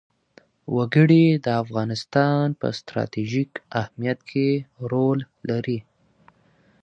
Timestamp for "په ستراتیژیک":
2.59-3.51